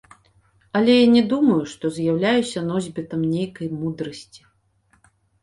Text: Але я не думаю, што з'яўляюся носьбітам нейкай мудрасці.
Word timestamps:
Але 0.77 0.93
я 0.99 1.07
не 1.15 1.21
думаю, 1.33 1.57
што 1.73 1.91
з'яўляюся 1.99 2.65
носьбітам 2.71 3.21
нейкай 3.35 3.67
мудрасці. 3.85 4.41